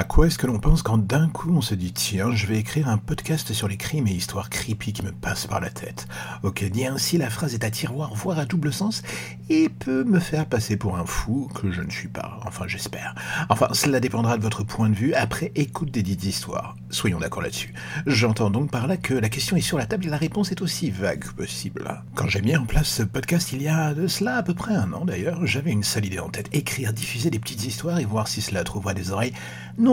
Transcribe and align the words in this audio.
À 0.00 0.04
quoi 0.04 0.28
est-ce 0.28 0.38
que 0.38 0.46
l'on 0.46 0.58
pense 0.58 0.82
quand 0.82 0.96
d'un 0.96 1.28
coup 1.28 1.52
on 1.54 1.60
se 1.60 1.74
dit 1.74 1.92
tiens, 1.92 2.34
je 2.34 2.46
vais 2.46 2.56
écrire 2.56 2.88
un 2.88 2.96
podcast 2.96 3.52
sur 3.52 3.68
les 3.68 3.76
crimes 3.76 4.06
et 4.06 4.12
histoires 4.12 4.48
creepy 4.48 4.94
qui 4.94 5.04
me 5.04 5.12
passent 5.12 5.46
par 5.46 5.60
la 5.60 5.68
tête? 5.68 6.08
Ok, 6.42 6.64
dit 6.64 6.86
ainsi, 6.86 7.18
la 7.18 7.28
phrase 7.28 7.52
est 7.52 7.64
à 7.64 7.70
tiroir, 7.70 8.14
voire 8.14 8.38
à 8.38 8.46
double 8.46 8.72
sens, 8.72 9.02
et 9.50 9.68
peut 9.68 10.02
me 10.04 10.18
faire 10.18 10.46
passer 10.46 10.78
pour 10.78 10.96
un 10.96 11.04
fou 11.04 11.50
que 11.54 11.70
je 11.70 11.82
ne 11.82 11.90
suis 11.90 12.08
pas. 12.08 12.40
Enfin, 12.46 12.64
j'espère. 12.66 13.14
Enfin, 13.50 13.68
cela 13.72 14.00
dépendra 14.00 14.38
de 14.38 14.42
votre 14.42 14.64
point 14.64 14.88
de 14.88 14.94
vue 14.94 15.12
après 15.12 15.52
écoute 15.54 15.90
des 15.90 16.02
dites 16.02 16.24
histoires. 16.24 16.76
Soyons 16.88 17.20
d'accord 17.20 17.42
là-dessus. 17.42 17.74
J'entends 18.06 18.48
donc 18.48 18.70
par 18.70 18.86
là 18.86 18.96
que 18.96 19.12
la 19.12 19.28
question 19.28 19.54
est 19.58 19.60
sur 19.60 19.76
la 19.76 19.84
table 19.84 20.06
et 20.06 20.10
la 20.10 20.16
réponse 20.16 20.50
est 20.50 20.62
aussi 20.62 20.90
vague 20.90 21.20
que 21.20 21.32
possible. 21.34 22.02
Quand 22.14 22.26
j'ai 22.26 22.40
mis 22.40 22.56
en 22.56 22.64
place 22.64 22.88
ce 22.88 23.02
podcast 23.02 23.52
il 23.52 23.60
y 23.60 23.68
a 23.68 23.92
de 23.92 24.06
cela 24.06 24.36
à 24.36 24.42
peu 24.42 24.54
près 24.54 24.74
un 24.74 24.94
an 24.94 25.04
d'ailleurs, 25.04 25.44
j'avais 25.46 25.72
une 25.72 25.84
sale 25.84 26.06
idée 26.06 26.20
en 26.20 26.30
tête. 26.30 26.48
Écrire, 26.54 26.94
diffuser 26.94 27.28
des 27.28 27.38
petites 27.38 27.66
histoires 27.66 27.98
et 27.98 28.06
voir 28.06 28.28
si 28.28 28.40
cela 28.40 28.64
trouverait 28.64 28.94
des 28.94 29.10
oreilles 29.10 29.34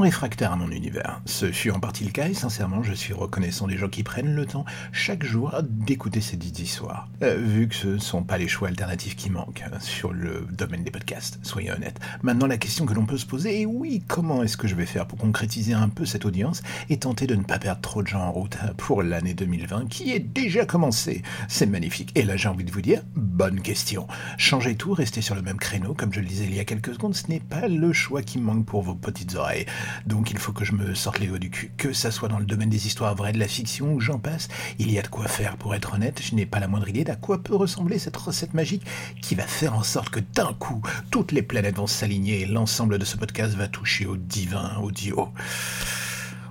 réfractaire 0.00 0.52
à 0.52 0.56
mon 0.56 0.70
univers. 0.70 1.20
Ce 1.26 1.50
fut 1.52 1.70
en 1.70 1.80
partie 1.80 2.04
le 2.04 2.10
cas 2.10 2.28
et 2.28 2.34
sincèrement 2.34 2.82
je 2.82 2.92
suis 2.92 3.12
reconnaissant 3.12 3.66
des 3.66 3.76
gens 3.76 3.88
qui 3.88 4.02
prennent 4.02 4.34
le 4.34 4.46
temps 4.46 4.64
chaque 4.92 5.24
jour 5.24 5.54
d'écouter 5.62 6.20
ces 6.20 6.36
dites 6.36 6.58
histoires. 6.58 7.08
Euh, 7.22 7.36
vu 7.36 7.68
que 7.68 7.74
ce 7.74 7.88
ne 7.88 7.98
sont 7.98 8.22
pas 8.22 8.38
les 8.38 8.48
choix 8.48 8.68
alternatifs 8.68 9.16
qui 9.16 9.30
manquent 9.30 9.62
hein, 9.66 9.78
sur 9.80 10.12
le 10.12 10.46
domaine 10.52 10.84
des 10.84 10.90
podcasts, 10.90 11.38
soyez 11.42 11.70
honnêtes. 11.70 12.00
Maintenant 12.22 12.46
la 12.46 12.56
question 12.56 12.86
que 12.86 12.94
l'on 12.94 13.06
peut 13.06 13.18
se 13.18 13.26
poser 13.26 13.62
est 13.62 13.66
oui, 13.66 14.02
comment 14.06 14.42
est-ce 14.42 14.56
que 14.56 14.68
je 14.68 14.74
vais 14.74 14.86
faire 14.86 15.06
pour 15.06 15.18
concrétiser 15.18 15.74
un 15.74 15.88
peu 15.88 16.04
cette 16.04 16.24
audience 16.24 16.62
et 16.88 16.98
tenter 16.98 17.26
de 17.26 17.34
ne 17.34 17.42
pas 17.42 17.58
perdre 17.58 17.80
trop 17.80 18.02
de 18.02 18.08
gens 18.08 18.22
en 18.22 18.32
route 18.32 18.56
pour 18.78 19.02
l'année 19.02 19.34
2020 19.34 19.88
qui 19.88 20.12
est 20.12 20.20
déjà 20.20 20.64
commencée? 20.64 21.22
C'est 21.48 21.66
magnifique. 21.66 22.10
Et 22.14 22.22
là 22.22 22.36
j'ai 22.36 22.48
envie 22.48 22.64
de 22.64 22.72
vous 22.72 22.82
dire, 22.82 23.02
bonne 23.16 23.60
question. 23.60 24.06
Changez 24.38 24.76
tout, 24.76 24.92
restez 24.92 25.20
sur 25.20 25.34
le 25.34 25.42
même 25.42 25.58
créneau, 25.58 25.94
comme 25.94 26.12
je 26.12 26.20
le 26.20 26.26
disais 26.26 26.44
il 26.44 26.54
y 26.54 26.60
a 26.60 26.64
quelques 26.64 26.94
secondes, 26.94 27.14
ce 27.14 27.28
n'est 27.28 27.40
pas 27.40 27.68
le 27.68 27.92
choix 27.92 28.22
qui 28.22 28.38
manque 28.38 28.66
pour 28.66 28.82
vos 28.82 28.94
petites 28.94 29.34
oreilles. 29.34 29.66
Donc 30.06 30.30
il 30.30 30.38
faut 30.38 30.52
que 30.52 30.64
je 30.64 30.72
me 30.72 30.94
sorte 30.94 31.18
les 31.18 31.26
doigts 31.26 31.38
du 31.38 31.50
cul. 31.50 31.72
Que 31.76 31.92
ça 31.92 32.10
soit 32.10 32.28
dans 32.28 32.38
le 32.38 32.44
domaine 32.44 32.70
des 32.70 32.86
histoires 32.86 33.14
vraies, 33.14 33.32
de 33.32 33.38
la 33.38 33.48
fiction 33.48 33.92
ou 33.92 34.00
j'en 34.00 34.18
passe, 34.18 34.48
il 34.78 34.90
y 34.90 34.98
a 34.98 35.02
de 35.02 35.08
quoi 35.08 35.28
faire. 35.28 35.56
Pour 35.56 35.74
être 35.74 35.94
honnête, 35.94 36.20
je 36.22 36.34
n'ai 36.34 36.46
pas 36.46 36.60
la 36.60 36.68
moindre 36.68 36.88
idée 36.88 37.04
d'à 37.04 37.16
quoi 37.16 37.42
peut 37.42 37.54
ressembler 37.54 37.98
cette 37.98 38.16
recette 38.16 38.54
magique 38.54 38.84
qui 39.20 39.34
va 39.34 39.46
faire 39.46 39.74
en 39.74 39.82
sorte 39.82 40.10
que 40.10 40.20
d'un 40.20 40.52
coup, 40.54 40.82
toutes 41.10 41.32
les 41.32 41.42
planètes 41.42 41.76
vont 41.76 41.86
s'aligner 41.86 42.42
et 42.42 42.46
l'ensemble 42.46 42.98
de 42.98 43.04
ce 43.04 43.16
podcast 43.16 43.54
va 43.54 43.68
toucher 43.68 44.06
au 44.06 44.16
divin 44.16 44.76
audio. 44.82 45.28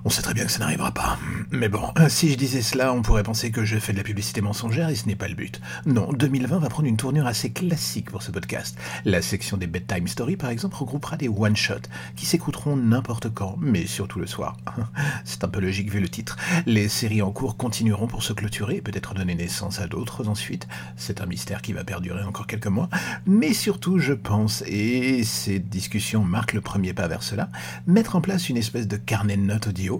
On 0.06 0.10
sait 0.10 0.20
très 0.20 0.34
bien 0.34 0.44
que 0.44 0.52
ça 0.52 0.58
n'arrivera 0.58 0.92
pas. 0.92 1.18
Mais 1.50 1.70
bon, 1.70 1.90
si 2.08 2.30
je 2.30 2.36
disais 2.36 2.60
cela, 2.60 2.92
on 2.92 3.00
pourrait 3.00 3.22
penser 3.22 3.50
que 3.50 3.64
je 3.64 3.78
fais 3.78 3.94
de 3.94 3.96
la 3.96 4.04
publicité 4.04 4.42
mensongère 4.42 4.90
et 4.90 4.94
ce 4.96 5.06
n'est 5.06 5.16
pas 5.16 5.28
le 5.28 5.34
but. 5.34 5.62
Non, 5.86 6.12
2020 6.12 6.58
va 6.58 6.68
prendre 6.68 6.86
une 6.86 6.98
tournure 6.98 7.26
assez 7.26 7.52
classique 7.52 8.10
pour 8.10 8.22
ce 8.22 8.30
podcast. 8.30 8.76
La 9.06 9.22
section 9.22 9.56
des 9.56 9.66
Bedtime 9.66 10.06
Stories, 10.06 10.36
par 10.36 10.50
exemple, 10.50 10.76
regroupera 10.76 11.16
des 11.16 11.28
one-shots 11.28 11.88
qui 12.16 12.26
s'écouteront 12.26 12.76
n'importe 12.76 13.32
quand, 13.32 13.56
mais 13.58 13.86
surtout 13.86 14.18
le 14.18 14.26
soir. 14.26 14.58
C'est 15.24 15.42
un 15.42 15.48
peu 15.48 15.60
logique 15.60 15.90
vu 15.90 16.00
le 16.00 16.10
titre. 16.10 16.36
Les 16.66 16.88
séries 16.88 17.22
en 17.22 17.32
cours 17.32 17.56
continueront 17.56 18.06
pour 18.06 18.22
se 18.22 18.34
clôturer 18.34 18.76
et 18.76 18.82
peut-être 18.82 19.14
donner 19.14 19.34
naissance 19.34 19.80
à 19.80 19.86
d'autres 19.86 20.28
ensuite. 20.28 20.68
C'est 20.96 21.22
un 21.22 21.26
mystère 21.26 21.62
qui 21.62 21.72
va 21.72 21.82
perdurer 21.82 22.24
encore 22.24 22.46
quelques 22.46 22.66
mois. 22.66 22.90
Mais 23.24 23.54
surtout, 23.54 23.98
je 23.98 24.12
pense, 24.12 24.62
et 24.66 25.24
ces 25.24 25.60
discussions 25.60 26.24
marquent 26.24 26.52
le 26.52 26.60
premier 26.60 26.92
pas 26.92 27.08
vers 27.08 27.22
cela, 27.22 27.48
mettre 27.86 28.16
en 28.16 28.20
place 28.20 28.50
une 28.50 28.58
espèce 28.58 28.86
de 28.86 28.98
carnet 28.98 29.38
de 29.38 29.42
notes 29.42 29.68
audio 29.68 29.93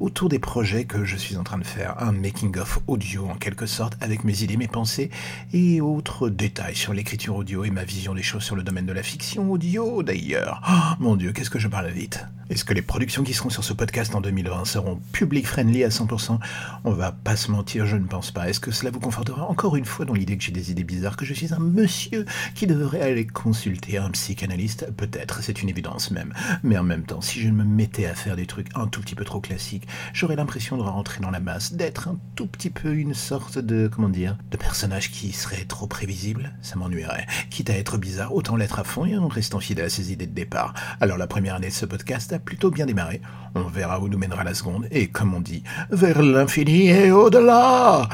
autour 0.00 0.28
des 0.28 0.38
projets 0.38 0.84
que 0.84 1.04
je 1.04 1.16
suis 1.16 1.36
en 1.36 1.44
train 1.44 1.58
de 1.58 1.64
faire, 1.64 2.02
un 2.02 2.12
making-of 2.12 2.80
audio 2.86 3.26
en 3.26 3.34
quelque 3.34 3.66
sorte, 3.66 3.96
avec 4.00 4.24
mes 4.24 4.42
idées, 4.42 4.56
mes 4.56 4.68
pensées 4.68 5.10
et 5.52 5.80
autres 5.80 6.28
détails 6.28 6.76
sur 6.76 6.92
l'écriture 6.92 7.36
audio 7.36 7.64
et 7.64 7.70
ma 7.70 7.84
vision 7.84 8.14
des 8.14 8.22
choses 8.22 8.42
sur 8.42 8.56
le 8.56 8.62
domaine 8.62 8.86
de 8.86 8.92
la 8.92 9.02
fiction 9.02 9.50
audio 9.50 10.02
d'ailleurs. 10.02 10.62
Oh, 10.68 10.94
mon 11.00 11.16
dieu, 11.16 11.32
qu'est-ce 11.32 11.50
que 11.50 11.58
je 11.58 11.68
parle 11.68 11.88
vite. 11.88 12.24
Est-ce 12.50 12.64
que 12.64 12.74
les 12.74 12.82
productions 12.82 13.22
qui 13.22 13.32
seront 13.32 13.48
sur 13.48 13.62
ce 13.62 13.72
podcast 13.72 14.12
en 14.16 14.20
2020 14.20 14.64
seront 14.64 15.00
public 15.12 15.46
friendly 15.46 15.84
à 15.84 15.88
100% 15.88 16.40
On 16.82 16.90
va 16.90 17.12
pas 17.12 17.36
se 17.36 17.48
mentir, 17.48 17.86
je 17.86 17.96
ne 17.96 18.08
pense 18.08 18.32
pas. 18.32 18.48
Est-ce 18.48 18.58
que 18.58 18.72
cela 18.72 18.90
vous 18.90 18.98
confortera 18.98 19.48
encore 19.48 19.76
une 19.76 19.84
fois 19.84 20.04
dans 20.04 20.14
l'idée 20.14 20.36
que 20.36 20.42
j'ai 20.42 20.50
des 20.50 20.72
idées 20.72 20.82
bizarres, 20.82 21.16
que 21.16 21.24
je 21.24 21.32
suis 21.32 21.54
un 21.54 21.60
monsieur 21.60 22.24
qui 22.56 22.66
devrait 22.66 23.02
aller 23.02 23.24
consulter 23.24 23.98
un 23.98 24.10
psychanalyste? 24.10 24.90
Peut-être, 24.96 25.44
c'est 25.44 25.62
une 25.62 25.68
évidence 25.68 26.10
même. 26.10 26.34
Mais 26.64 26.76
en 26.76 26.82
même 26.82 27.04
temps, 27.04 27.20
si 27.20 27.40
je 27.40 27.50
me 27.50 27.62
mettais 27.62 28.06
à 28.06 28.16
faire 28.16 28.34
des 28.34 28.46
trucs 28.46 28.66
un 28.74 28.88
tout 28.88 29.00
petit 29.00 29.14
peu 29.14 29.24
trop 29.24 29.38
classiques, 29.38 29.86
j'aurais 30.12 30.34
l'impression 30.34 30.76
de 30.76 30.82
rentrer 30.82 31.20
dans 31.20 31.30
la 31.30 31.38
masse, 31.38 31.74
d'être 31.74 32.08
un 32.08 32.18
tout 32.34 32.48
petit 32.48 32.70
peu 32.70 32.96
une 32.96 33.14
sorte 33.14 33.58
de, 33.58 33.86
comment 33.86 34.08
dire, 34.08 34.36
de 34.50 34.56
personnage 34.56 35.12
qui 35.12 35.30
serait 35.30 35.66
trop 35.66 35.86
prévisible. 35.86 36.52
Ça 36.62 36.74
m'ennuierait. 36.74 37.28
Quitte 37.48 37.70
à 37.70 37.74
être 37.74 37.96
bizarre, 37.96 38.34
autant 38.34 38.56
l'être 38.56 38.80
à 38.80 38.84
fond 38.84 39.06
et 39.06 39.16
en 39.16 39.28
restant 39.28 39.60
fidèle 39.60 39.84
à 39.84 39.88
ses 39.88 40.12
idées 40.12 40.26
de 40.26 40.34
départ. 40.34 40.74
Alors 41.00 41.16
la 41.16 41.28
première 41.28 41.54
année 41.54 41.68
de 41.68 41.72
ce 41.72 41.86
podcast 41.86 42.39
plutôt 42.40 42.70
bien 42.70 42.86
démarré. 42.86 43.20
On 43.54 43.62
verra 43.62 44.00
où 44.00 44.08
nous 44.08 44.18
mènera 44.18 44.44
la 44.44 44.54
seconde, 44.54 44.86
et 44.90 45.08
comme 45.08 45.34
on 45.34 45.40
dit, 45.40 45.62
vers 45.90 46.22
l'infini 46.22 46.88
et 46.88 47.10
au-delà. 47.10 48.08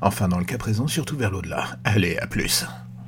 Enfin, 0.00 0.28
dans 0.28 0.38
le 0.38 0.44
cas 0.44 0.58
présent, 0.58 0.86
surtout 0.86 1.16
vers 1.16 1.30
l'au-delà. 1.30 1.64
Allez, 1.84 2.16
à 2.18 2.26
plus. 2.26 2.66